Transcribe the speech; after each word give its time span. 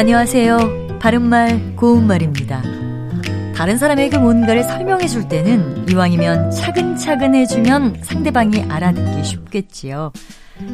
안녕하세요. 0.00 0.96
바른말 0.98 1.76
고운말입니다. 1.76 2.62
다른 3.54 3.76
사람에게 3.76 4.16
뭔가를 4.16 4.62
설명해 4.62 5.06
줄 5.06 5.28
때는 5.28 5.90
이왕이면 5.90 6.52
차근차근 6.52 7.34
해주면 7.34 8.00
상대방이 8.02 8.62
알아듣기 8.62 9.22
쉽겠지요. 9.22 10.10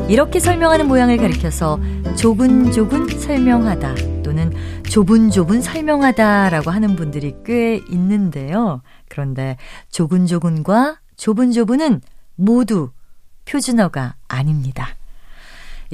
이렇게 0.09 0.39
설명하는 0.39 0.87
모양을 0.87 1.17
가리켜서 1.17 1.81
조근조근 2.15 3.19
설명하다 3.19 4.23
또는 4.23 4.53
조분조분 4.89 5.61
설명하다라고 5.61 6.71
하는 6.71 6.95
분들이 6.95 7.35
꽤 7.45 7.81
있는데요. 7.91 8.81
그런데 9.09 9.57
조근조근과 9.91 11.01
조분조분은 11.17 12.01
모두 12.37 12.91
표준어가 13.45 14.15
아닙니다. 14.29 14.95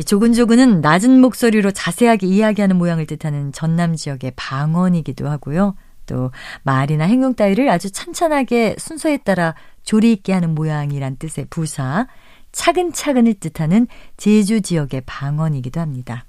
조근조근은 0.04 0.80
낮은 0.80 1.20
목소리로 1.20 1.70
자세하게 1.70 2.26
이야기하는 2.26 2.76
모양을 2.76 3.06
뜻하는 3.06 3.52
전남 3.52 3.94
지역의 3.94 4.32
방언이기도 4.36 5.28
하고요. 5.28 5.74
또 6.06 6.30
말이나 6.62 7.04
행동 7.04 7.34
따위를 7.34 7.68
아주 7.68 7.90
찬찬하게 7.90 8.76
순서에 8.78 9.18
따라 9.18 9.54
조리 9.82 10.12
있게 10.12 10.32
하는 10.32 10.54
모양이란 10.54 11.16
뜻의 11.16 11.46
부사, 11.50 12.06
차근차근을 12.52 13.34
뜻하는 13.34 13.86
제주 14.16 14.60
지역의 14.60 15.02
방언이기도 15.06 15.80
합니다. 15.80 16.24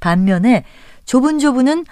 반면에 0.00 0.64
조분조분은 1.04 1.84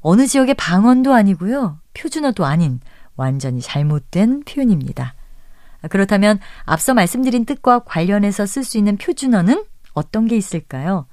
어느 0.00 0.26
지역의 0.26 0.54
방언도 0.54 1.12
아니고요. 1.12 1.78
표준어도 1.94 2.44
아닌 2.44 2.80
완전히 3.16 3.60
잘못된 3.60 4.44
표현입니다. 4.44 5.14
그렇다면 5.88 6.38
앞서 6.64 6.94
말씀드린 6.94 7.44
뜻과 7.44 7.80
관련해서 7.80 8.46
쓸 8.46 8.64
수 8.64 8.78
있는 8.78 8.96
표준어는 8.96 9.64
어떤 9.92 10.26
게 10.26 10.36
있을까요? 10.36 11.06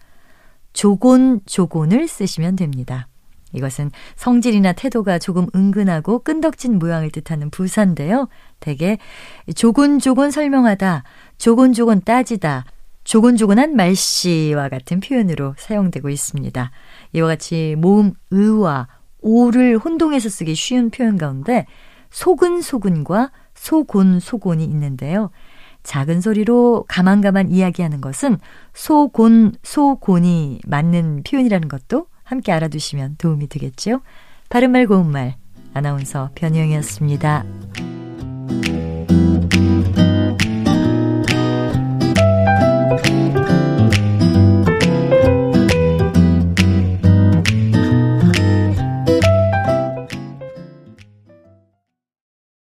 조곤 0.74 1.42
조곤을 1.46 2.08
쓰시면 2.08 2.56
됩니다. 2.56 3.08
이것은 3.54 3.92
성질이나 4.16 4.74
태도가 4.74 5.20
조금 5.20 5.48
은근하고 5.56 6.20
끈덕진 6.20 6.80
모양을 6.80 7.12
뜻하는 7.12 7.50
부사인데요. 7.50 8.28
대개 8.60 8.98
조곤조곤 9.56 10.32
설명하다, 10.32 11.04
조곤조곤 11.38 12.02
따지다, 12.02 12.66
조곤조곤한 13.04 13.76
말씨와 13.76 14.70
같은 14.70 15.00
표현으로 15.00 15.56
사용되고 15.58 16.10
있습니다. 16.10 16.72
이와 17.14 17.28
같이 17.28 17.76
모음 17.78 18.14
의와 18.32 18.90
오를 19.22 19.78
혼동해서 19.78 20.30
쓰기 20.30 20.56
쉬운 20.56 20.90
표현 20.90 21.18
가운데 21.18 21.66
소근소근과 22.10 23.32
소곤소곤이 23.56 24.64
있는데요. 24.66 25.32
작은 25.88 26.20
소리로 26.20 26.84
가만가만 26.90 27.50
이야기하는 27.50 28.02
것은 28.02 28.40
소곤, 28.74 29.54
소곤이 29.64 30.60
맞는 30.68 31.24
표현이라는 31.24 31.70
것도 31.70 32.08
함께 32.26 32.52
알아두시면 32.52 33.16
도움이 33.18 33.48
되겠죠. 33.48 34.02
바른말 34.50 34.86
고운말 34.86 35.36
아나운서 35.74 36.30
변희영이었습니다. 36.36 37.46